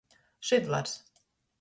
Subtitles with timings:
[0.51, 0.97] Šydlars.